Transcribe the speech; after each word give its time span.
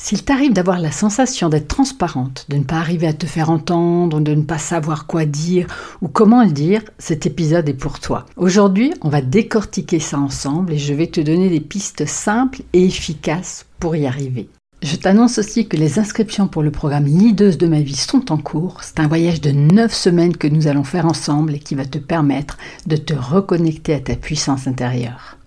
S'il 0.00 0.22
t'arrive 0.22 0.52
d'avoir 0.52 0.78
la 0.78 0.92
sensation 0.92 1.48
d'être 1.48 1.66
transparente, 1.66 2.46
de 2.48 2.56
ne 2.56 2.62
pas 2.62 2.76
arriver 2.76 3.08
à 3.08 3.12
te 3.12 3.26
faire 3.26 3.50
entendre, 3.50 4.20
de 4.20 4.32
ne 4.32 4.42
pas 4.42 4.56
savoir 4.56 5.08
quoi 5.08 5.24
dire 5.24 5.66
ou 6.00 6.06
comment 6.06 6.44
le 6.44 6.52
dire, 6.52 6.82
cet 6.98 7.26
épisode 7.26 7.68
est 7.68 7.74
pour 7.74 7.98
toi. 7.98 8.24
Aujourd'hui, 8.36 8.94
on 9.02 9.08
va 9.08 9.22
décortiquer 9.22 9.98
ça 9.98 10.16
ensemble 10.20 10.74
et 10.74 10.78
je 10.78 10.94
vais 10.94 11.08
te 11.08 11.20
donner 11.20 11.50
des 11.50 11.58
pistes 11.58 12.06
simples 12.06 12.62
et 12.72 12.84
efficaces 12.84 13.66
pour 13.80 13.96
y 13.96 14.06
arriver. 14.06 14.48
Je 14.82 14.94
t'annonce 14.94 15.38
aussi 15.38 15.66
que 15.66 15.76
les 15.76 15.98
inscriptions 15.98 16.46
pour 16.46 16.62
le 16.62 16.70
programme 16.70 17.06
Leaders 17.06 17.56
de 17.56 17.66
ma 17.66 17.80
vie 17.80 17.96
sont 17.96 18.30
en 18.30 18.38
cours. 18.38 18.84
C'est 18.84 19.00
un 19.00 19.08
voyage 19.08 19.40
de 19.40 19.50
9 19.50 19.92
semaines 19.92 20.36
que 20.36 20.46
nous 20.46 20.68
allons 20.68 20.84
faire 20.84 21.06
ensemble 21.06 21.56
et 21.56 21.58
qui 21.58 21.74
va 21.74 21.84
te 21.84 21.98
permettre 21.98 22.56
de 22.86 22.96
te 22.96 23.14
reconnecter 23.14 23.94
à 23.94 24.00
ta 24.00 24.14
puissance 24.14 24.68
intérieure. 24.68 25.38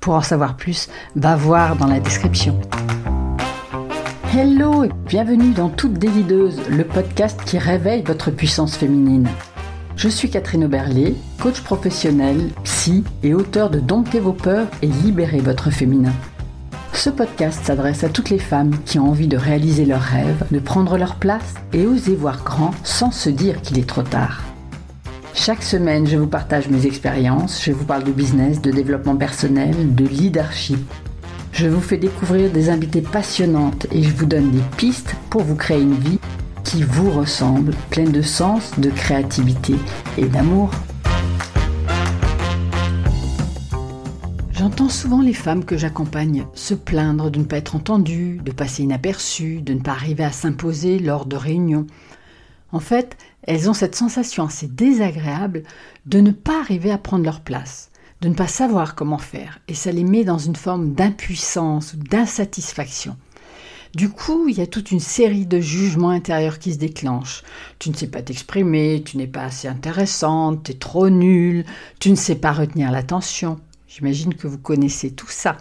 Pour 0.00 0.14
en 0.14 0.22
savoir 0.22 0.56
plus, 0.56 0.88
va 1.14 1.36
voir 1.36 1.76
dans 1.76 1.88
la 1.88 2.00
description. 2.00 2.58
Hello 4.40 4.84
et 4.84 4.90
bienvenue 5.08 5.50
dans 5.50 5.68
Toute 5.68 5.94
Délideuse, 5.94 6.60
le 6.70 6.84
podcast 6.84 7.40
qui 7.44 7.58
réveille 7.58 8.04
votre 8.04 8.30
puissance 8.30 8.76
féminine. 8.76 9.28
Je 9.96 10.08
suis 10.08 10.30
Catherine 10.30 10.62
Oberlé, 10.62 11.16
coach 11.42 11.60
professionnel, 11.60 12.50
psy 12.62 13.02
et 13.24 13.34
auteur 13.34 13.68
de 13.68 13.80
Domptez 13.80 14.20
vos 14.20 14.32
peurs 14.32 14.68
et 14.80 14.86
libérez 14.86 15.40
votre 15.40 15.72
féminin. 15.72 16.12
Ce 16.92 17.10
podcast 17.10 17.64
s'adresse 17.64 18.04
à 18.04 18.10
toutes 18.10 18.30
les 18.30 18.38
femmes 18.38 18.78
qui 18.86 19.00
ont 19.00 19.08
envie 19.08 19.26
de 19.26 19.36
réaliser 19.36 19.84
leurs 19.84 20.00
rêves, 20.02 20.44
de 20.52 20.60
prendre 20.60 20.96
leur 20.98 21.16
place 21.16 21.54
et 21.72 21.88
oser 21.88 22.14
voir 22.14 22.44
grand 22.44 22.70
sans 22.84 23.10
se 23.10 23.30
dire 23.30 23.60
qu'il 23.60 23.76
est 23.76 23.88
trop 23.88 24.04
tard. 24.04 24.44
Chaque 25.34 25.64
semaine, 25.64 26.06
je 26.06 26.16
vous 26.16 26.28
partage 26.28 26.68
mes 26.68 26.86
expériences, 26.86 27.60
je 27.64 27.72
vous 27.72 27.84
parle 27.84 28.04
de 28.04 28.12
business, 28.12 28.62
de 28.62 28.70
développement 28.70 29.16
personnel, 29.16 29.96
de 29.96 30.04
leadership 30.04 30.78
je 31.58 31.66
vous 31.66 31.80
fais 31.80 31.96
découvrir 31.96 32.52
des 32.52 32.70
invités 32.70 33.02
passionnantes 33.02 33.88
et 33.90 34.04
je 34.04 34.14
vous 34.14 34.26
donne 34.26 34.52
des 34.52 34.62
pistes 34.76 35.16
pour 35.28 35.42
vous 35.42 35.56
créer 35.56 35.82
une 35.82 35.98
vie 35.98 36.20
qui 36.62 36.84
vous 36.84 37.10
ressemble, 37.10 37.74
pleine 37.90 38.12
de 38.12 38.22
sens, 38.22 38.78
de 38.78 38.90
créativité 38.90 39.74
et 40.16 40.26
d'amour. 40.26 40.70
J'entends 44.52 44.88
souvent 44.88 45.20
les 45.20 45.34
femmes 45.34 45.64
que 45.64 45.76
j'accompagne 45.76 46.46
se 46.54 46.74
plaindre 46.74 47.28
de 47.28 47.40
ne 47.40 47.44
pas 47.44 47.56
être 47.56 47.74
entendues, 47.74 48.40
de 48.44 48.52
passer 48.52 48.84
inaperçues, 48.84 49.60
de 49.60 49.74
ne 49.74 49.80
pas 49.80 49.92
arriver 49.92 50.22
à 50.22 50.30
s'imposer 50.30 51.00
lors 51.00 51.26
de 51.26 51.34
réunions. 51.34 51.88
En 52.70 52.80
fait, 52.80 53.16
elles 53.42 53.68
ont 53.68 53.74
cette 53.74 53.96
sensation 53.96 54.44
assez 54.44 54.68
désagréable 54.68 55.64
de 56.06 56.20
ne 56.20 56.30
pas 56.30 56.60
arriver 56.60 56.92
à 56.92 56.98
prendre 56.98 57.24
leur 57.24 57.40
place 57.40 57.87
de 58.20 58.28
ne 58.28 58.34
pas 58.34 58.48
savoir 58.48 58.94
comment 58.94 59.18
faire, 59.18 59.60
et 59.68 59.74
ça 59.74 59.92
les 59.92 60.04
met 60.04 60.24
dans 60.24 60.38
une 60.38 60.56
forme 60.56 60.94
d'impuissance 60.94 61.94
ou 61.94 61.96
d'insatisfaction. 61.98 63.16
Du 63.94 64.10
coup, 64.10 64.48
il 64.48 64.58
y 64.58 64.60
a 64.60 64.66
toute 64.66 64.90
une 64.90 65.00
série 65.00 65.46
de 65.46 65.60
jugements 65.60 66.10
intérieurs 66.10 66.58
qui 66.58 66.74
se 66.74 66.78
déclenchent. 66.78 67.42
Tu 67.78 67.88
ne 67.88 67.94
sais 67.94 68.08
pas 68.08 68.20
t'exprimer, 68.20 69.02
tu 69.04 69.16
n'es 69.16 69.26
pas 69.26 69.44
assez 69.44 69.66
intéressante, 69.66 70.64
tu 70.64 70.72
es 70.72 70.74
trop 70.74 71.08
nulle, 71.08 71.64
tu 71.98 72.10
ne 72.10 72.16
sais 72.16 72.34
pas 72.34 72.52
retenir 72.52 72.92
l'attention. 72.92 73.58
J'imagine 73.86 74.34
que 74.34 74.46
vous 74.46 74.58
connaissez 74.58 75.12
tout 75.12 75.30
ça. 75.30 75.56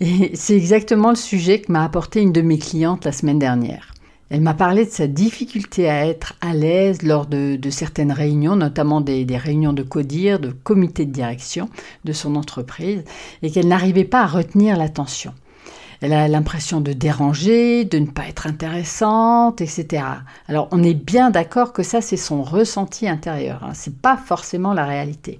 Et 0.00 0.32
c'est 0.34 0.56
exactement 0.56 1.10
le 1.10 1.16
sujet 1.16 1.60
que 1.60 1.70
m'a 1.70 1.84
apporté 1.84 2.20
une 2.20 2.32
de 2.32 2.40
mes 2.40 2.58
clientes 2.58 3.04
la 3.04 3.12
semaine 3.12 3.38
dernière. 3.38 3.93
Elle 4.34 4.40
m'a 4.40 4.52
parlé 4.52 4.84
de 4.84 4.90
sa 4.90 5.06
difficulté 5.06 5.88
à 5.88 6.08
être 6.08 6.34
à 6.40 6.54
l'aise 6.54 7.02
lors 7.02 7.26
de, 7.26 7.56
certaines 7.70 8.10
réunions, 8.10 8.56
notamment 8.56 9.00
des, 9.00 9.24
réunions 9.36 9.72
de 9.72 9.84
CODIR, 9.84 10.40
de 10.40 10.50
comité 10.50 11.06
de 11.06 11.12
direction 11.12 11.68
de 12.04 12.12
son 12.12 12.34
entreprise, 12.34 13.04
et 13.42 13.52
qu'elle 13.52 13.68
n'arrivait 13.68 14.02
pas 14.02 14.22
à 14.22 14.26
retenir 14.26 14.76
l'attention. 14.76 15.34
Elle 16.00 16.12
a 16.12 16.26
l'impression 16.26 16.80
de 16.80 16.92
déranger, 16.92 17.84
de 17.84 18.00
ne 18.00 18.06
pas 18.06 18.26
être 18.26 18.48
intéressante, 18.48 19.60
etc. 19.60 20.02
Alors 20.48 20.66
on 20.72 20.82
est 20.82 20.94
bien 20.94 21.30
d'accord 21.30 21.72
que 21.72 21.84
ça 21.84 22.00
c'est 22.00 22.16
son 22.16 22.42
ressenti 22.42 23.06
intérieur, 23.06 23.62
hein. 23.62 23.70
c'est 23.72 23.96
pas 23.96 24.16
forcément 24.16 24.74
la 24.74 24.84
réalité. 24.84 25.38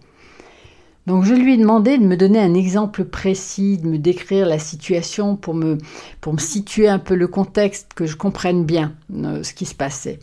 Donc 1.06 1.24
je 1.24 1.34
lui 1.34 1.54
ai 1.54 1.56
demandé 1.58 1.98
de 1.98 2.04
me 2.04 2.16
donner 2.16 2.38
un 2.38 2.54
exemple 2.54 3.04
précis, 3.04 3.76
de 3.76 3.86
me 3.86 3.98
décrire 3.98 4.46
la 4.46 4.58
situation 4.58 5.36
pour 5.36 5.54
me, 5.54 5.76
pour 6.20 6.32
me 6.32 6.38
situer 6.38 6.88
un 6.88 6.98
peu 6.98 7.14
le 7.14 7.28
contexte, 7.28 7.92
que 7.94 8.06
je 8.06 8.16
comprenne 8.16 8.64
bien 8.64 8.94
euh, 9.14 9.42
ce 9.42 9.52
qui 9.52 9.66
se 9.66 9.74
passait. 9.74 10.18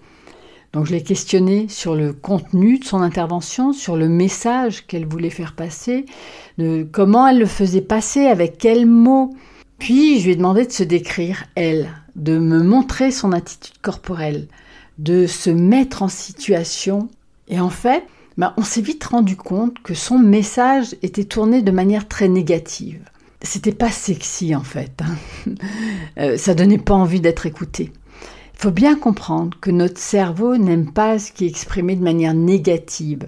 Donc 0.74 0.86
je 0.86 0.94
l'ai 0.94 1.04
questionné 1.04 1.68
sur 1.68 1.96
le 1.96 2.14
contenu 2.14 2.80
de 2.80 2.86
son 2.86 3.02
intervention, 3.02 3.74
sur 3.74 3.98
le 3.98 4.08
message 4.08 4.88
qu'elle 4.88 5.06
voulait 5.06 5.30
faire 5.30 5.54
passer, 5.54 6.06
de 6.58 6.88
comment 6.90 7.28
elle 7.28 7.40
le 7.40 7.46
faisait 7.46 7.82
passer, 7.82 8.26
avec 8.26 8.58
quels 8.58 8.86
mots. 8.86 9.36
Puis 9.78 10.20
je 10.20 10.26
lui 10.26 10.32
ai 10.32 10.36
demandé 10.36 10.66
de 10.66 10.72
se 10.72 10.84
décrire, 10.84 11.44
elle, 11.56 11.90
de 12.16 12.40
me 12.40 12.64
montrer 12.64 13.12
son 13.12 13.34
attitude 13.34 13.78
corporelle, 13.82 14.48
de 14.98 15.28
se 15.28 15.50
mettre 15.50 16.04
en 16.04 16.08
situation. 16.08 17.10
Et 17.50 17.60
en 17.60 17.70
fait, 17.70 18.04
ben, 18.38 18.54
on 18.58 18.64
s'est 18.64 18.82
vite 18.82 19.04
rendu 19.04 19.36
compte 19.36 19.82
que 19.84 19.94
son 19.94 20.18
message 20.20 20.96
était 21.02 21.26
tourné 21.26 21.62
de 21.62 21.72
manière 21.72 22.08
très 22.08 22.30
négative. 22.30 23.02
C'était 23.42 23.72
pas 23.72 23.92
sexy 23.92 24.56
en 24.56 24.64
fait. 24.64 25.02
Hein. 25.02 25.52
Euh, 26.18 26.38
ça 26.38 26.54
donnait 26.54 26.78
pas 26.78 26.94
envie 26.94 27.22
d'être 27.22 27.46
écouté. 27.46 27.94
Il 28.54 28.62
faut 28.62 28.72
bien 28.72 28.96
comprendre 28.96 29.58
que 29.60 29.72
notre 29.72 29.98
cerveau 29.98 30.58
n'aime 30.58 30.92
pas 30.92 31.18
ce 31.20 31.32
qui 31.32 31.46
est 31.46 31.50
exprimé 31.50 31.96
de 31.96 32.04
manière 32.04 32.34
négative 32.34 33.28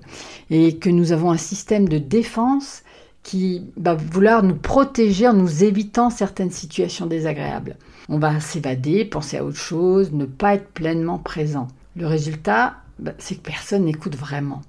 et 0.50 0.78
que 0.78 0.90
nous 0.90 1.14
avons 1.14 1.32
un 1.32 1.38
système 1.38 1.88
de 1.88 1.98
défense 1.98 2.84
qui 3.24 3.64
va 3.78 3.96
vouloir 3.96 4.44
nous 4.44 4.56
protéger 4.56 5.28
en 5.28 5.34
nous 5.34 5.64
évitant 5.64 6.10
certaines 6.10 6.52
situations 6.52 7.06
désagréables. 7.06 7.78
On 8.10 8.20
va 8.20 8.40
s'évader, 8.42 9.06
penser 9.06 9.38
à 9.38 9.46
autre 9.46 9.58
chose, 9.58 10.12
ne 10.12 10.26
pas 10.26 10.56
être 10.56 10.68
pleinement 10.68 11.20
présent. 11.20 11.70
Le 11.96 12.06
résultat, 12.06 12.76
ben, 13.00 13.14
c'est 13.18 13.36
que 13.36 13.42
personne 13.42 13.86
n'écoute 13.86 14.16
vraiment. 14.16 14.62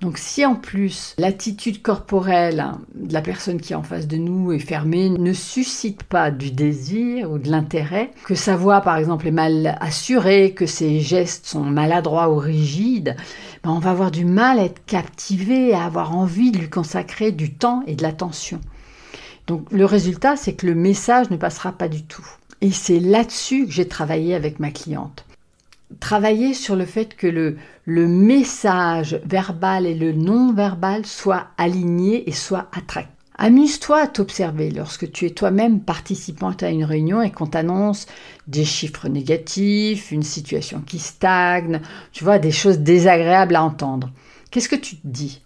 Donc 0.00 0.16
si 0.18 0.46
en 0.46 0.54
plus 0.54 1.14
l'attitude 1.18 1.82
corporelle 1.82 2.64
de 2.94 3.12
la 3.12 3.20
personne 3.20 3.60
qui 3.60 3.72
est 3.72 3.76
en 3.76 3.82
face 3.82 4.06
de 4.06 4.16
nous 4.16 4.52
est 4.52 4.60
fermée, 4.60 5.10
ne 5.10 5.32
suscite 5.32 6.04
pas 6.04 6.30
du 6.30 6.52
désir 6.52 7.30
ou 7.30 7.38
de 7.38 7.50
l'intérêt, 7.50 8.12
que 8.24 8.36
sa 8.36 8.56
voix 8.56 8.80
par 8.80 8.96
exemple 8.96 9.26
est 9.26 9.32
mal 9.32 9.76
assurée, 9.80 10.52
que 10.54 10.66
ses 10.66 11.00
gestes 11.00 11.46
sont 11.46 11.64
maladroits 11.64 12.30
ou 12.30 12.36
rigides, 12.36 13.16
ben, 13.64 13.70
on 13.70 13.80
va 13.80 13.90
avoir 13.90 14.12
du 14.12 14.24
mal 14.24 14.60
à 14.60 14.64
être 14.64 14.84
captivé, 14.86 15.74
à 15.74 15.84
avoir 15.84 16.16
envie 16.16 16.52
de 16.52 16.58
lui 16.58 16.70
consacrer 16.70 17.32
du 17.32 17.54
temps 17.54 17.82
et 17.86 17.96
de 17.96 18.02
l'attention. 18.02 18.60
Donc 19.48 19.66
le 19.72 19.84
résultat, 19.84 20.36
c'est 20.36 20.52
que 20.52 20.66
le 20.66 20.74
message 20.74 21.30
ne 21.30 21.36
passera 21.36 21.72
pas 21.72 21.88
du 21.88 22.04
tout. 22.04 22.26
Et 22.60 22.70
c'est 22.70 23.00
là-dessus 23.00 23.66
que 23.66 23.72
j'ai 23.72 23.88
travaillé 23.88 24.34
avec 24.34 24.60
ma 24.60 24.70
cliente 24.70 25.24
travailler 26.00 26.54
sur 26.54 26.76
le 26.76 26.84
fait 26.84 27.16
que 27.16 27.26
le, 27.26 27.56
message 27.86 29.20
verbal 29.24 29.86
et 29.86 29.94
le 29.94 30.12
non-verbal 30.12 31.06
soient 31.06 31.48
alignés 31.56 32.28
et 32.28 32.32
soient 32.32 32.68
attractifs. 32.76 33.14
Amuse-toi 33.40 34.00
à 34.00 34.06
t'observer 34.08 34.72
lorsque 34.72 35.12
tu 35.12 35.24
es 35.24 35.30
toi-même 35.30 35.80
participante 35.80 36.64
à 36.64 36.70
une 36.70 36.82
réunion 36.82 37.22
et 37.22 37.30
qu'on 37.30 37.46
t'annonce 37.46 38.06
des 38.48 38.64
chiffres 38.64 39.08
négatifs, 39.08 40.10
une 40.10 40.24
situation 40.24 40.80
qui 40.80 40.98
stagne, 40.98 41.80
tu 42.10 42.24
vois, 42.24 42.40
des 42.40 42.50
choses 42.50 42.80
désagréables 42.80 43.54
à 43.54 43.62
entendre. 43.62 44.10
Qu'est-ce 44.50 44.68
que 44.68 44.74
tu 44.74 44.96
te 44.96 45.06
dis? 45.06 45.40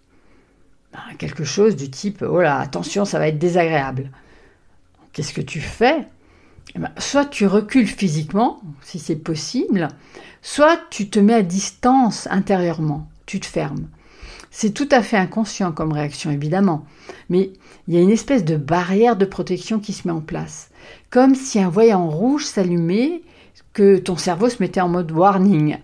Ben, 0.91 1.01
Quelque 1.19 1.45
chose 1.45 1.77
du 1.77 1.91
type 1.91 2.25
Oh 2.27 2.41
là, 2.41 2.61
attention, 2.61 3.05
ça 3.05 3.19
va 3.19 3.29
être 3.29 3.39
désagréable. 3.39 4.11
Qu'est-ce 5.13 5.35
que 5.35 5.43
tu 5.43 5.61
fais? 5.61 6.07
Soit 6.99 7.27
tu 7.27 7.47
recules 7.47 7.87
physiquement, 7.87 8.61
si 8.83 8.99
c'est 8.99 9.17
possible, 9.17 9.89
Soit 10.43 10.81
tu 10.91 11.09
te 11.09 11.21
mets 11.21 11.35
à 11.35 11.43
distance 11.43 12.27
intérieurement, 12.29 13.07
tu 13.27 13.39
te 13.39 13.47
fermes. 13.47 13.87
C'est 14.51 14.73
tout 14.73 14.89
à 14.91 15.01
fait 15.01 15.17
inconscient 15.17 15.71
comme 15.71 15.93
réaction, 15.93 16.33
évidemment, 16.33 16.85
mais 17.31 17.53
il 17.87 17.95
y 17.95 17.97
a 17.97 18.01
une 18.01 18.11
espèce 18.11 18.45
de 18.45 18.57
barrière 18.57 19.17
de 19.17 19.25
protection 19.25 19.79
qui 19.79 19.93
se 19.93 20.07
met 20.07 20.13
en 20.13 20.21
place. 20.21 20.71
Comme 21.11 21.37
si 21.37 21.61
un 21.61 21.69
voyant 21.69 22.09
rouge 22.09 22.45
s'allumait, 22.45 23.23
que 23.73 23.99
ton 23.99 24.17
cerveau 24.17 24.49
se 24.49 24.61
mettait 24.61 24.81
en 24.81 24.89
mode 24.89 25.13
warning. 25.13 25.79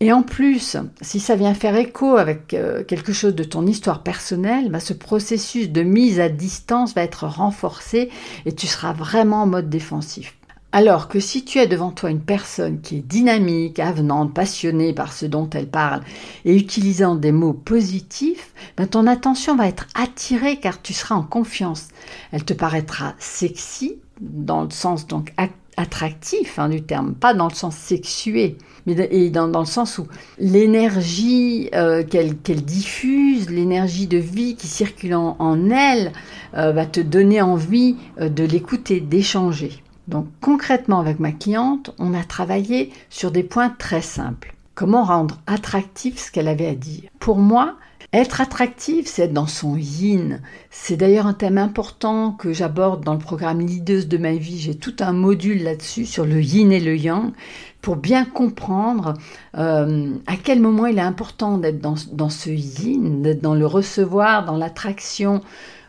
Et 0.00 0.12
en 0.12 0.22
plus, 0.22 0.76
si 1.00 1.20
ça 1.20 1.36
vient 1.36 1.54
faire 1.54 1.74
écho 1.74 2.16
avec 2.16 2.52
euh, 2.52 2.84
quelque 2.84 3.14
chose 3.14 3.34
de 3.34 3.44
ton 3.44 3.66
histoire 3.66 4.02
personnelle, 4.02 4.70
bah, 4.70 4.80
ce 4.80 4.92
processus 4.92 5.70
de 5.70 5.82
mise 5.82 6.20
à 6.20 6.28
distance 6.28 6.94
va 6.94 7.02
être 7.02 7.26
renforcé 7.26 8.10
et 8.44 8.52
tu 8.52 8.66
seras 8.66 8.92
vraiment 8.92 9.42
en 9.42 9.46
mode 9.46 9.70
défensif. 9.70 10.36
Alors 10.72 11.08
que 11.08 11.20
si 11.20 11.42
tu 11.42 11.58
as 11.58 11.66
devant 11.66 11.92
toi 11.92 12.10
une 12.10 12.20
personne 12.20 12.82
qui 12.82 12.96
est 12.96 13.06
dynamique, 13.06 13.78
avenante, 13.78 14.34
passionnée 14.34 14.92
par 14.92 15.14
ce 15.14 15.24
dont 15.24 15.48
elle 15.48 15.68
parle 15.68 16.02
et 16.44 16.54
utilisant 16.54 17.14
des 17.14 17.32
mots 17.32 17.54
positifs, 17.54 18.52
ben 18.76 18.86
ton 18.86 19.06
attention 19.06 19.56
va 19.56 19.68
être 19.68 19.86
attirée 19.94 20.60
car 20.60 20.82
tu 20.82 20.92
seras 20.92 21.14
en 21.14 21.22
confiance. 21.22 21.88
Elle 22.32 22.44
te 22.44 22.52
paraîtra 22.52 23.14
sexy 23.18 23.96
dans 24.20 24.64
le 24.64 24.70
sens 24.70 25.06
donc 25.06 25.32
attractif 25.76 26.58
hein, 26.58 26.68
du 26.68 26.82
terme, 26.82 27.14
pas 27.14 27.34
dans 27.34 27.48
le 27.48 27.54
sens 27.54 27.76
sexué, 27.76 28.56
mais 28.86 29.08
et 29.10 29.30
dans, 29.30 29.46
le 29.46 29.64
sens 29.64 29.98
où 29.98 30.06
l'énergie 30.38 31.68
euh, 31.74 32.04
qu'elle 32.04 32.64
diffuse, 32.64 33.50
l'énergie 33.50 34.06
de 34.06 34.18
vie 34.18 34.56
qui 34.56 34.66
circule 34.66 35.14
en, 35.14 35.70
elle, 35.70 36.12
euh, 36.54 36.72
va 36.72 36.86
te 36.86 37.00
donner 37.00 37.42
envie 37.42 37.96
euh, 38.20 38.28
de 38.28 38.44
l'écouter, 38.44 39.00
d'échanger. 39.00 39.82
Donc 40.08 40.26
concrètement 40.40 41.00
avec 41.00 41.18
ma 41.18 41.32
cliente, 41.32 41.94
on 41.98 42.14
a 42.14 42.22
travaillé 42.22 42.92
sur 43.10 43.32
des 43.32 43.42
points 43.42 43.70
très 43.70 44.02
simples. 44.02 44.55
Comment 44.76 45.04
rendre 45.04 45.38
attractif 45.46 46.18
ce 46.18 46.30
qu'elle 46.30 46.48
avait 46.48 46.66
à 46.66 46.74
dire 46.74 47.04
Pour 47.18 47.38
moi, 47.38 47.76
être 48.12 48.42
attractive, 48.42 49.06
c'est 49.06 49.22
être 49.22 49.32
dans 49.32 49.46
son 49.46 49.78
yin. 49.78 50.42
C'est 50.70 50.98
d'ailleurs 50.98 51.26
un 51.26 51.32
thème 51.32 51.56
important 51.56 52.32
que 52.32 52.52
j'aborde 52.52 53.02
dans 53.02 53.14
le 53.14 53.18
programme 53.18 53.60
Leaders 53.60 54.04
de 54.04 54.18
ma 54.18 54.34
vie. 54.34 54.58
J'ai 54.58 54.74
tout 54.74 54.96
un 55.00 55.14
module 55.14 55.62
là-dessus 55.62 56.04
sur 56.04 56.26
le 56.26 56.42
yin 56.42 56.72
et 56.72 56.80
le 56.80 56.94
yang 56.94 57.32
pour 57.80 57.96
bien 57.96 58.26
comprendre 58.26 59.14
euh, 59.56 60.10
à 60.26 60.36
quel 60.36 60.60
moment 60.60 60.84
il 60.84 60.98
est 60.98 61.00
important 61.00 61.56
d'être 61.56 61.80
dans, 61.80 61.94
dans, 62.12 62.28
ce 62.28 62.50
yin, 62.50 63.22
d'être 63.22 63.40
dans 63.40 63.54
le 63.54 63.64
recevoir, 63.64 64.44
dans 64.44 64.58
l'attraction, 64.58 65.40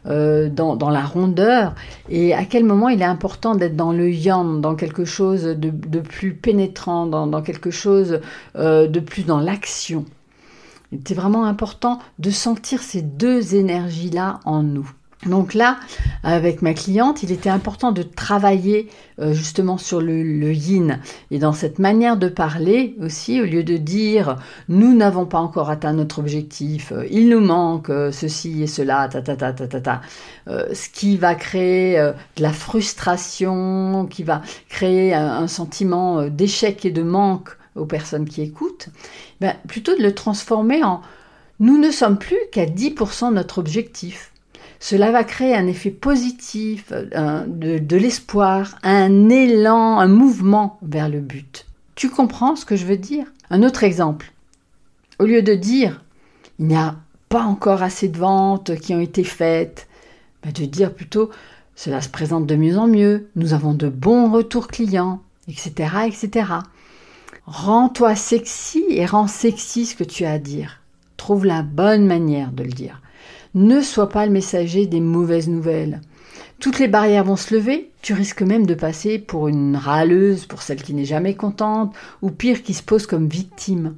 euh, 0.05 0.49
dans, 0.49 0.89
la 0.89 1.03
rondeur, 1.03 1.73
et 2.09 2.33
à 2.33 2.45
quel 2.45 2.63
moment 2.63 2.89
il 2.89 3.01
est 3.01 3.05
important 3.05 3.55
d'être 3.55 3.75
dans 3.75 3.91
le 3.91 4.09
yang, 4.09 4.61
dans 4.61 4.75
quelque 4.75 5.05
chose 5.05 5.43
de, 5.43 5.99
plus 5.99 6.33
pénétrant, 6.33 7.07
dans, 7.07 7.41
quelque 7.41 7.71
chose 7.71 8.21
euh, 8.55 8.87
de 8.87 8.99
plus 8.99 9.25
dans 9.25 9.39
l'action? 9.39 10.05
Était 10.93 11.13
vraiment 11.13 11.45
important 11.45 11.99
de 12.19 12.29
sentir 12.29 12.81
ces 12.81 13.01
deux 13.01 13.55
énergies-là 13.55 14.39
en 14.45 14.63
nous. 14.63 14.89
Donc 15.25 15.55
là, 15.55 15.79
avec 16.23 16.61
ma 16.61 16.73
cliente, 16.73 17.23
il 17.23 17.31
était 17.31 17.49
important 17.49 17.91
de 17.91 18.03
travailler 18.03 18.87
euh, 19.19 19.33
justement 19.33 19.77
sur 19.79 19.99
le, 19.99 20.53
yin. 20.53 20.99
Et 21.31 21.39
dans 21.39 21.53
cette 21.53 21.79
manière 21.79 22.17
de 22.17 22.29
parler 22.29 22.95
aussi, 23.01 23.41
au 23.41 23.45
lieu 23.45 23.63
de 23.63 23.77
dire 23.77 24.37
nous 24.69 24.95
n'avons 24.95 25.25
pas 25.25 25.39
encore 25.39 25.71
atteint 25.71 25.93
notre 25.93 26.19
objectif, 26.19 26.91
euh, 26.91 27.07
il 27.09 27.29
nous 27.29 27.39
manque 27.39 27.89
euh, 27.89 28.11
ceci 28.11 28.61
et 28.61 28.67
cela, 28.67 29.07
ta 29.07 29.21
ta 29.21 29.35
ta 29.35 29.53
ta 29.53 29.67
ta 29.67 29.81
ta, 29.81 30.01
ce 30.47 30.89
qui 30.89 31.17
va 31.17 31.33
créer 31.33 31.97
de 31.97 32.41
la 32.41 32.53
frustration, 32.53 34.07
qui 34.09 34.23
va 34.23 34.41
créer 34.69 35.13
un 35.13 35.47
sentiment 35.47 36.27
d'échec 36.27 36.85
et 36.85 36.91
de 36.91 37.01
manque 37.03 37.49
aux 37.75 37.85
personnes 37.85 38.25
qui 38.25 38.41
écoutent, 38.41 38.89
ben, 39.41 39.55
plutôt 39.67 39.95
de 39.95 40.01
le 40.01 40.13
transformer 40.13 40.83
en 40.83 41.01
nous 41.59 41.77
ne 41.77 41.89
sommes 41.91 42.19
plus 42.19 42.37
qu'à 42.51 42.65
10% 42.65 43.29
de 43.29 43.35
notre 43.35 43.57
objectif. 43.57 44.31
Cela 44.79 45.11
va 45.11 45.23
créer 45.23 45.55
un 45.55 45.67
effet 45.67 45.89
positif, 45.89 46.91
de, 46.91 47.79
de 47.79 47.97
l'espoir, 47.97 48.77
un 48.83 49.29
élan, 49.29 49.99
un 49.99 50.07
mouvement 50.07 50.77
vers 50.81 51.09
le 51.09 51.19
but. 51.19 51.65
Tu 51.95 52.09
comprends 52.09 52.55
ce 52.55 52.65
que 52.65 52.75
je 52.75 52.85
veux 52.85 52.97
dire? 52.97 53.25
Un 53.49 53.63
autre 53.63 53.83
exemple. 53.83 54.31
Au 55.19 55.25
lieu 55.25 55.41
de 55.41 55.55
dire 55.55 56.03
il 56.59 56.67
n'y 56.67 56.75
a 56.75 56.95
pas 57.29 57.43
encore 57.43 57.83
assez 57.83 58.07
de 58.07 58.17
ventes 58.17 58.79
qui 58.79 58.95
ont 58.95 58.99
été 58.99 59.23
faites, 59.23 59.87
ben 60.43 60.51
de 60.51 60.65
dire 60.65 60.93
plutôt 60.93 61.29
cela 61.75 62.01
se 62.01 62.09
présente 62.09 62.47
de 62.47 62.55
mieux 62.55 62.77
en 62.77 62.87
mieux, 62.87 63.29
nous 63.35 63.53
avons 63.53 63.73
de 63.73 63.89
bons 63.89 64.31
retours 64.31 64.67
clients, 64.67 65.21
etc. 65.47 66.07
etc. 66.07 66.45
Rends-toi 67.45 68.15
sexy 68.15 68.83
et 68.89 69.05
rends 69.05 69.27
sexy 69.27 69.85
ce 69.85 69.95
que 69.95 70.03
tu 70.03 70.25
as 70.25 70.33
à 70.33 70.39
dire. 70.39 70.81
Trouve 71.17 71.45
la 71.45 71.61
bonne 71.61 72.05
manière 72.05 72.51
de 72.51 72.63
le 72.63 72.71
dire. 72.71 73.01
Ne 73.57 73.81
sois 73.81 74.07
pas 74.09 74.27
le 74.27 74.31
messager 74.31 74.85
des 74.85 74.99
mauvaises 74.99 75.49
nouvelles. 75.49 76.01
Toutes 76.59 76.77
les 76.77 76.87
barrières 76.87 77.23
vont 77.23 77.35
se 77.35 77.55
lever, 77.55 77.89
tu 78.03 78.13
risques 78.13 78.43
même 78.43 78.67
de 78.67 78.75
passer 78.75 79.17
pour 79.17 79.47
une 79.47 79.75
râleuse, 79.75 80.45
pour 80.45 80.61
celle 80.61 80.83
qui 80.83 80.93
n'est 80.93 81.05
jamais 81.05 81.33
contente, 81.33 81.95
ou 82.21 82.29
pire 82.29 82.61
qui 82.61 82.75
se 82.75 82.83
pose 82.83 83.07
comme 83.07 83.27
victime. 83.27 83.95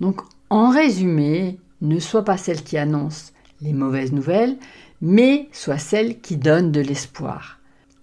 Donc, 0.00 0.20
en 0.50 0.68
résumé, 0.68 1.56
ne 1.80 1.98
sois 1.98 2.26
pas 2.26 2.36
celle 2.36 2.62
qui 2.62 2.76
annonce 2.76 3.32
les 3.62 3.72
mauvaises 3.72 4.12
nouvelles, 4.12 4.58
mais 5.00 5.48
sois 5.50 5.78
celle 5.78 6.20
qui 6.20 6.36
donne 6.36 6.70
de 6.70 6.82
l'espoir 6.82 7.60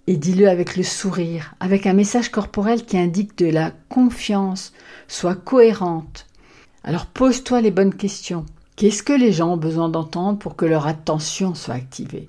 et 0.08 0.18
dis-le 0.18 0.50
avec 0.50 0.78
le 0.78 0.84
sourire, 0.84 1.54
avec 1.60 1.86
un 1.86 1.94
message 1.94 2.30
corporel 2.30 2.86
qui 2.86 2.98
indique 2.98 3.38
de 3.38 3.46
la 3.46 3.72
confiance, 3.88 4.74
sois 5.08 5.36
cohérente. 5.36 6.26
Alors 6.84 7.06
pose-toi 7.06 7.62
les 7.62 7.70
bonnes 7.70 7.94
questions. 7.94 8.48
Qu'est-ce 8.82 9.04
que 9.04 9.14
les 9.14 9.32
gens 9.32 9.54
ont 9.54 9.58
besoin 9.58 9.90
d'entendre 9.90 10.40
pour 10.40 10.56
que 10.56 10.66
leur 10.66 10.88
attention 10.88 11.54
soit 11.54 11.76
activée? 11.76 12.28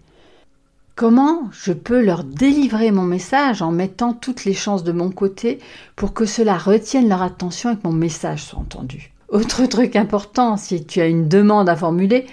Comment 0.96 1.49
je 1.50 1.72
peux 1.72 2.04
leur 2.04 2.25
délivrer 2.25 2.90
mon 2.90 3.04
message 3.04 3.62
en 3.62 3.72
mettant 3.72 4.12
toutes 4.12 4.44
les 4.44 4.52
chances 4.52 4.84
de 4.84 4.93
mon 4.93 5.10
côté 5.10 5.60
pour 5.96 6.12
que 6.12 6.26
cela 6.26 6.58
retienne 6.58 7.08
leur 7.08 7.22
attention 7.22 7.70
et 7.70 7.76
que 7.76 7.88
mon 7.88 7.94
message 7.94 8.43
soit 8.43 8.58
entendu? 8.58 9.12
Autre 9.31 9.64
truc 9.64 9.96
important, 9.96 10.58
si 10.58 10.84
tu 10.84 11.00
as 11.00 11.06
une 11.06 11.26
demande 11.26 11.70
à 11.70 11.75
formuler, 11.75 12.26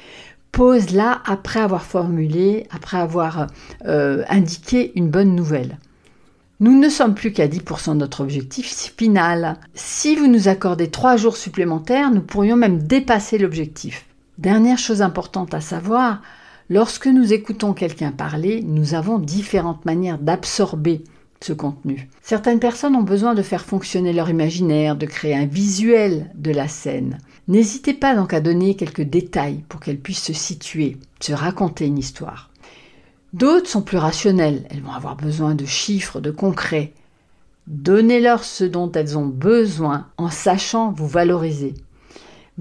pose-la 0.52 1.22
après 1.26 1.62
avoir 1.62 1.84
formulé, 1.84 2.68
après 2.72 2.98
avoir 2.98 3.48
euh, 3.86 4.26
indiqué 4.28 4.92
une 4.96 5.10
bonne 5.10 5.34
nouvelle. 5.34 5.78
Nous 6.60 6.78
ne 6.78 6.90
sommes 6.90 7.16
plus 7.16 7.32
qu'à 7.32 7.48
10% 7.48 7.92
de 7.92 8.00
notre 8.00 8.20
objectif 8.20 8.92
final. 8.98 9.56
Si 9.76 10.18
vous 10.18 10.28
nous 10.28 10.50
accordez 10.50 10.92
3 10.92 11.16
jours 11.16 11.38
supplémentaires, 11.38 12.12
nous 12.12 12.20
pourrions 12.20 12.58
même 12.58 12.84
dépasser 12.84 13.38
l'objectif. 13.38 14.09
Dernière 14.40 14.78
chose 14.78 15.02
importante 15.02 15.54
à 15.54 15.60
savoir, 15.60 16.22
lorsque 16.70 17.08
nous 17.08 17.34
écoutons 17.34 17.74
quelqu'un 17.74 18.14
parler, 18.14 18.64
nous 18.64 18.94
avons 18.94 19.20
différentes 19.20 19.84
manières 19.84 20.18
d'absorber 20.18 21.04
ce 21.42 21.52
contenu. 21.52 22.08
Certaines 22.22 22.62
personnes 22.62 22.96
ont 22.96 23.04
besoin 23.04 23.34
de 23.34 23.42
faire 23.42 23.66
fonctionner 23.66 24.14
leur 24.14 24.30
imaginaire, 24.30 24.96
de 24.96 25.06
créer 25.06 25.36
un 25.36 25.46
visuel 25.46 26.32
de 26.36 26.52
la 26.52 26.70
scène. 26.70 27.18
N'hésitez 27.50 27.94
pas 27.94 28.16
donc 28.16 28.34
à 28.34 28.40
donner 28.40 28.76
quelques 28.76 29.02
détails 29.02 29.66
pour 29.68 29.82
qu'elles 29.82 30.00
puissent 30.00 30.24
se 30.24 30.32
situer, 30.32 30.96
se 31.20 31.34
raconter 31.34 31.88
une 31.88 31.98
histoire. 31.98 32.50
D'autres 33.34 33.68
sont 33.68 33.82
plus 33.82 33.98
rationnelles, 33.98 34.64
elles 34.70 34.82
vont 34.82 34.94
avoir 34.94 35.18
besoin 35.18 35.54
de 35.54 35.66
chiffres, 35.66 36.22
de 36.22 36.32
concrets. 36.32 36.94
Donnez-leur 37.68 38.46
ce 38.46 38.64
dont 38.64 38.90
elles 38.94 39.18
ont 39.18 39.28
besoin 39.28 40.08
en 40.16 40.30
sachant 40.30 40.94
vous 40.94 41.08
valoriser. 41.08 41.74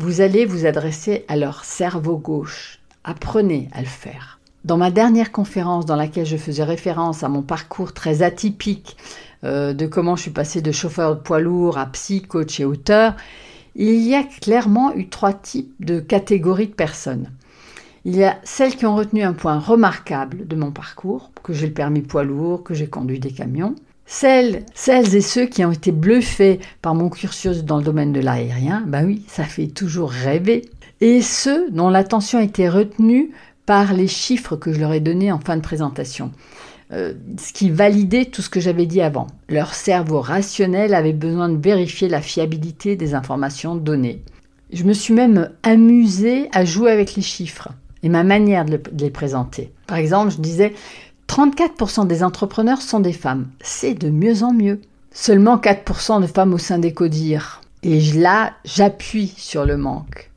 Vous 0.01 0.21
allez 0.21 0.45
vous 0.45 0.65
adresser 0.65 1.25
à 1.27 1.35
leur 1.35 1.65
cerveau 1.65 2.19
gauche. 2.19 2.79
Apprenez 3.03 3.69
à 3.73 3.81
le 3.81 3.89
faire. 3.89 4.39
Dans 4.65 4.77
ma 4.77 4.93
dernière 4.93 5.33
conférence 5.33 5.87
dans 5.87 5.97
laquelle 5.97 6.25
je 6.25 6.37
faisais 6.37 6.63
référence 6.63 7.25
à 7.25 7.29
mon 7.29 7.43
parcours 7.43 7.93
très 7.93 8.23
atypique 8.23 8.97
euh, 9.43 9.73
de 9.73 9.87
comment 9.89 10.15
je 10.15 10.23
suis 10.23 10.31
passé 10.31 10.63
de 10.63 10.71
chauffeur 10.71 11.17
de 11.17 11.21
poids 11.21 11.41
lourd 11.41 11.79
à 11.79 11.87
psy, 11.87 12.23
coach 12.23 12.61
et 12.61 12.65
auteur, 12.65 13.17
il 13.75 13.97
y 13.97 14.15
a 14.15 14.23
clairement 14.23 14.95
eu 14.95 15.09
trois 15.09 15.33
types 15.33 15.75
de 15.85 15.99
catégories 15.99 16.69
de 16.69 16.75
personnes. 16.75 17.33
Il 18.05 18.15
y 18.15 18.23
a 18.23 18.39
celles 18.45 18.77
qui 18.77 18.87
ont 18.87 18.95
retenu 18.95 19.25
un 19.25 19.33
point 19.33 19.59
remarquable 19.59 20.47
de 20.47 20.55
mon 20.55 20.71
parcours, 20.71 21.33
que 21.43 21.53
j'ai 21.53 21.67
le 21.67 21.73
permis 21.73 22.03
poids 22.03 22.23
lourd, 22.23 22.63
que 22.63 22.73
j'ai 22.73 22.87
conduit 22.87 23.19
des 23.19 23.33
camions. 23.33 23.75
Celles, 24.11 24.65
et 24.89 25.21
ceux 25.21 25.45
qui 25.45 25.67
ont 25.67 25.71
été 25.71 25.93
bluffés 25.93 26.61
par 26.81 26.95
mon 26.95 27.11
cursus 27.11 27.63
dans 27.63 27.77
le 27.77 27.85
domaine 27.85 28.15
de 28.15 28.21
l'aérien, 28.21 28.83
ben 28.87 29.05
oui, 29.05 29.23
ça 29.29 29.45
fait 29.45 29.67
toujours 29.67 30.11
rêver. 30.11 30.65
Et 31.03 31.21
ceux 31.21 31.71
dont 31.71 31.91
l'attention 31.91 32.39
a 32.39 32.43
été 32.43 32.71
retenue 32.71 33.33
par 33.67 33.93
les 33.93 34.09
chiffres 34.09 34.57
que 34.57 34.73
je 34.73 34.81
leur 34.81 34.95
ai 34.95 35.01
donnés 35.01 35.31
en 35.31 35.39
fin 35.39 35.57
de 35.59 35.63
présentation. 35.63 36.33
Euh, 36.91 37.13
ce 37.39 37.53
qui 37.53 37.69
validait 37.69 38.25
tout 38.25 38.41
ce 38.41 38.49
que 38.49 38.61
j'avais 38.61 38.87
dit 38.87 39.03
avant. 39.03 39.27
Leur 39.51 39.75
cerveau 39.75 40.23
rationnel 40.23 40.95
avait 40.95 41.13
besoin 41.13 41.51
de 41.51 41.63
vérifier 41.63 42.09
la 42.09 42.23
fiabilité 42.23 42.97
des 42.97 43.13
informations 43.13 43.77
données. 43.77 44.23
Je 44.73 44.85
me 44.85 44.95
suis 44.95 45.13
même 45.13 45.51
amusée 45.63 46.49
à 46.53 46.65
jouer 46.65 46.91
avec 46.93 47.15
les 47.15 47.23
chiffres 47.23 47.69
et 48.03 48.09
ma 48.09 48.25
manière 48.25 48.65
de, 48.65 48.81
les 48.99 49.11
présenter. 49.11 49.71
Par 49.87 49.99
exemple, 49.99 50.33
je 50.33 50.41
disais 50.41 50.73
34% 51.29 52.07
des 52.07 52.23
entrepreneurs 52.25 52.83
sont 52.83 53.01
des 53.01 53.13
femmes. 53.13 53.49
C'est 53.61 53.95
de 53.95 54.11
mieux 54.11 54.43
en 54.43 54.53
mieux. 54.53 54.81
Seulement 55.13 55.57
4% 55.57 56.21
de 56.21 56.27
femmes 56.27 56.55
au 56.55 56.59
sein 56.59 56.79
des 56.79 56.93
CODIR. 56.93 57.61
Et 57.83 58.01
là, 58.13 58.53
j'appuie 58.65 59.33
sur 59.37 59.65
le 59.65 59.77
manque. 59.77 60.31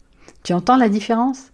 Tu 0.44 0.54
entends 0.54 0.78
la 0.78 0.90
différence? 0.90 1.51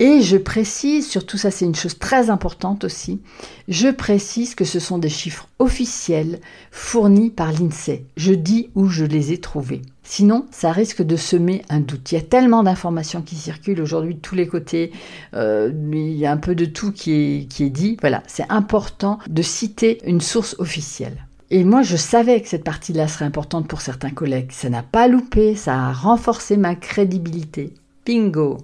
Et 0.00 0.22
je 0.22 0.36
précise, 0.36 1.08
surtout 1.08 1.38
ça 1.38 1.50
c'est 1.50 1.64
une 1.64 1.74
chose 1.74 1.98
très 1.98 2.30
importante 2.30 2.84
aussi, 2.84 3.20
je 3.66 3.88
précise 3.88 4.54
que 4.54 4.64
ce 4.64 4.78
sont 4.78 4.98
des 4.98 5.08
chiffres 5.08 5.48
officiels 5.58 6.38
fournis 6.70 7.30
par 7.30 7.52
l'INSEE. 7.52 8.04
Je 8.16 8.32
dis 8.32 8.70
où 8.74 8.88
je 8.88 9.04
les 9.04 9.32
ai 9.32 9.38
trouvés. 9.38 9.82
Sinon, 10.04 10.46
ça 10.50 10.72
risque 10.72 11.02
de 11.02 11.16
semer 11.16 11.62
un 11.68 11.80
doute. 11.80 12.12
Il 12.12 12.14
y 12.14 12.18
a 12.18 12.22
tellement 12.22 12.62
d'informations 12.62 13.20
qui 13.20 13.34
circulent 13.34 13.82
aujourd'hui 13.82 14.14
de 14.14 14.20
tous 14.20 14.34
les 14.34 14.46
côtés. 14.46 14.90
Euh, 15.34 15.70
il 15.92 16.16
y 16.16 16.24
a 16.24 16.32
un 16.32 16.38
peu 16.38 16.54
de 16.54 16.64
tout 16.64 16.92
qui 16.92 17.12
est, 17.12 17.48
qui 17.48 17.64
est 17.64 17.70
dit. 17.70 17.98
Voilà, 18.00 18.22
c'est 18.26 18.50
important 18.50 19.18
de 19.28 19.42
citer 19.42 19.98
une 20.06 20.22
source 20.22 20.56
officielle. 20.58 21.26
Et 21.50 21.64
moi, 21.64 21.82
je 21.82 21.96
savais 21.96 22.40
que 22.40 22.48
cette 22.48 22.64
partie-là 22.64 23.08
serait 23.08 23.26
importante 23.26 23.68
pour 23.68 23.80
certains 23.80 24.10
collègues. 24.10 24.52
Ça 24.52 24.70
n'a 24.70 24.82
pas 24.82 25.08
loupé, 25.08 25.56
ça 25.56 25.74
a 25.74 25.92
renforcé 25.92 26.56
ma 26.56 26.74
crédibilité. 26.74 27.74
Bingo 28.06 28.58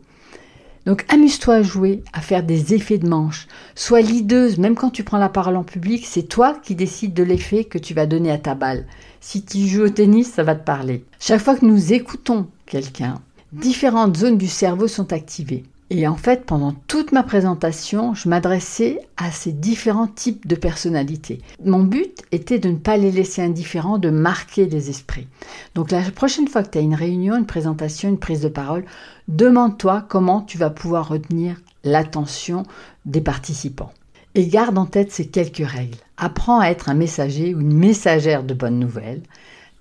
donc 0.86 1.04
amuse-toi 1.08 1.54
à 1.54 1.62
jouer, 1.62 2.02
à 2.12 2.20
faire 2.20 2.42
des 2.42 2.74
effets 2.74 2.98
de 2.98 3.08
manche. 3.08 3.46
Sois 3.74 4.02
lideuse, 4.02 4.58
même 4.58 4.74
quand 4.74 4.90
tu 4.90 5.04
prends 5.04 5.18
la 5.18 5.28
parole 5.28 5.56
en 5.56 5.64
public, 5.64 6.04
c'est 6.06 6.28
toi 6.28 6.54
qui 6.62 6.74
décides 6.74 7.14
de 7.14 7.22
l'effet 7.22 7.64
que 7.64 7.78
tu 7.78 7.94
vas 7.94 8.06
donner 8.06 8.30
à 8.30 8.38
ta 8.38 8.54
balle. 8.54 8.86
Si 9.20 9.44
tu 9.44 9.66
joues 9.66 9.84
au 9.84 9.88
tennis, 9.88 10.32
ça 10.32 10.42
va 10.42 10.54
te 10.54 10.64
parler. 10.64 11.04
Chaque 11.18 11.40
fois 11.40 11.56
que 11.56 11.64
nous 11.64 11.92
écoutons 11.92 12.48
quelqu'un, 12.66 13.22
différentes 13.52 14.16
zones 14.16 14.38
du 14.38 14.48
cerveau 14.48 14.88
sont 14.88 15.12
activées. 15.12 15.64
Et 15.90 16.08
en 16.08 16.16
fait, 16.16 16.46
pendant 16.46 16.72
toute 16.88 17.12
ma 17.12 17.22
présentation, 17.22 18.14
je 18.14 18.28
m'adressais 18.28 19.00
à 19.16 19.30
ces 19.30 19.52
différents 19.52 20.06
types 20.06 20.46
de 20.46 20.56
personnalités. 20.56 21.40
Mon 21.62 21.84
but 21.84 22.22
était 22.32 22.58
de 22.58 22.70
ne 22.70 22.76
pas 22.76 22.96
les 22.96 23.12
laisser 23.12 23.42
indifférents, 23.42 23.98
de 23.98 24.08
marquer 24.08 24.66
les 24.66 24.88
esprits. 24.88 25.28
Donc 25.74 25.90
la 25.90 26.00
prochaine 26.10 26.48
fois 26.48 26.62
que 26.62 26.70
tu 26.70 26.78
as 26.78 26.82
une 26.82 26.94
réunion, 26.94 27.36
une 27.36 27.46
présentation, 27.46 28.08
une 28.08 28.18
prise 28.18 28.40
de 28.40 28.48
parole, 28.48 28.84
demande-toi 29.28 30.06
comment 30.08 30.40
tu 30.40 30.56
vas 30.56 30.70
pouvoir 30.70 31.08
retenir 31.08 31.60
l'attention 31.84 32.62
des 33.04 33.20
participants. 33.20 33.92
Et 34.34 34.48
garde 34.48 34.78
en 34.78 34.86
tête 34.86 35.12
ces 35.12 35.28
quelques 35.28 35.66
règles. 35.66 35.98
Apprends 36.16 36.60
à 36.60 36.68
être 36.68 36.88
un 36.88 36.94
messager 36.94 37.54
ou 37.54 37.60
une 37.60 37.76
messagère 37.76 38.42
de 38.42 38.54
bonnes 38.54 38.80
nouvelles. 38.80 39.22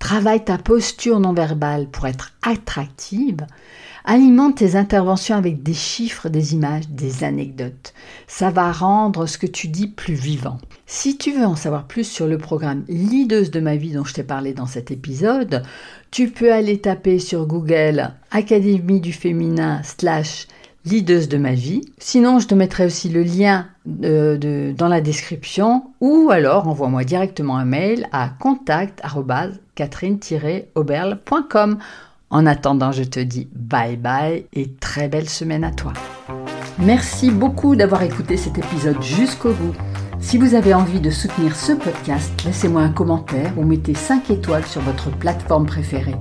Travaille 0.04 0.44
ta 0.44 0.58
posture 0.58 1.18
non 1.18 1.32
verbale 1.32 1.86
pour 1.86 2.06
être 2.06 2.32
attractive. 2.42 3.46
Alimente 4.04 4.56
tes 4.56 4.76
interventions 4.76 5.34
avec 5.34 5.62
des 5.62 5.72
chiffres, 5.72 6.28
des 6.28 6.52
images, 6.52 6.90
des 6.90 7.24
anecdotes. 7.24 7.94
Ça 8.26 8.50
va 8.50 8.70
rendre 8.70 9.24
ce 9.24 9.38
que 9.38 9.46
tu 9.46 9.66
dis 9.66 9.86
plus 9.86 10.12
vivant. 10.12 10.58
Si 10.84 11.16
tu 11.16 11.32
veux 11.32 11.46
en 11.46 11.56
savoir 11.56 11.86
plus 11.86 12.04
sur 12.06 12.26
le 12.26 12.36
programme 12.36 12.84
Leaders 12.86 13.48
de 13.48 13.60
ma 13.60 13.76
vie 13.76 13.92
dont 13.92 14.04
je 14.04 14.12
t'ai 14.12 14.24
parlé 14.24 14.52
dans 14.52 14.66
cet 14.66 14.90
épisode, 14.90 15.62
tu 16.10 16.28
peux 16.28 16.52
aller 16.52 16.82
taper 16.82 17.18
sur 17.18 17.46
Google 17.46 18.10
Académie 18.30 19.00
du 19.00 19.14
féminin 19.14 19.80
slash 19.84 20.48
Leaders 20.84 21.28
de 21.28 21.38
ma 21.38 21.54
vie. 21.54 21.80
Sinon, 21.96 22.40
je 22.40 22.46
te 22.46 22.54
mettrai 22.54 22.84
aussi 22.84 23.08
le 23.08 23.22
lien 23.22 23.68
euh, 24.02 24.74
dans 24.74 24.88
la 24.88 25.00
description 25.00 25.84
ou 26.02 26.28
alors 26.30 26.68
envoie-moi 26.68 27.04
directement 27.04 27.56
un 27.56 27.64
mail 27.64 28.06
à 28.12 28.34
contact-catherine-auberle.com. 29.76 31.78
En 32.30 32.46
attendant, 32.46 32.92
je 32.92 33.04
te 33.04 33.20
dis 33.20 33.48
bye 33.54 33.96
bye 33.96 34.46
et 34.52 34.72
très 34.72 35.08
belle 35.08 35.28
semaine 35.28 35.64
à 35.64 35.70
toi. 35.70 35.92
Merci 36.78 37.30
beaucoup 37.30 37.76
d'avoir 37.76 38.02
écouté 38.02 38.36
cet 38.36 38.58
épisode 38.58 39.00
jusqu'au 39.00 39.52
bout. 39.52 39.74
Si 40.18 40.38
vous 40.38 40.54
avez 40.54 40.74
envie 40.74 41.00
de 41.00 41.10
soutenir 41.10 41.54
ce 41.54 41.72
podcast, 41.72 42.32
laissez-moi 42.44 42.82
un 42.82 42.90
commentaire 42.90 43.52
ou 43.58 43.64
mettez 43.64 43.94
5 43.94 44.30
étoiles 44.30 44.66
sur 44.66 44.80
votre 44.80 45.10
plateforme 45.10 45.66
préférée. 45.66 46.16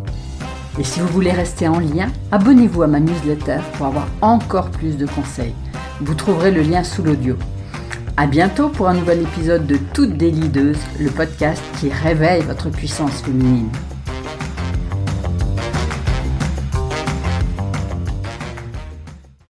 Et 0.79 0.83
si 0.83 1.00
vous 1.00 1.07
voulez 1.07 1.31
rester 1.31 1.67
en 1.67 1.79
lien, 1.79 2.12
abonnez-vous 2.31 2.83
à 2.83 2.88
ma 2.88 3.00
newsletter 3.00 3.60
pour 3.74 3.88
avoir 3.88 4.07
encore 4.22 4.72
plus 4.72 4.98
de 4.98 5.05
conseils. 5.05 5.53
Vous 6.01 6.15
trouverez 6.15 6.51
le 6.51 6.62
lien 6.62 6.83
sous 6.83 7.03
l'audio. 7.03 7.38
À 8.15 8.27
bientôt 8.27 8.70
pour 8.70 8.88
un 8.88 8.93
nouvel 8.93 9.24
épisode 9.24 9.65
de 9.65 9.75
Toutes 9.91 10.17
des 10.17 10.29
le 11.00 11.10
podcast 11.10 11.63
qui 11.79 11.89
réveille 11.89 12.43
votre 12.43 12.70
puissance 12.70 13.24
féminine. 13.24 13.72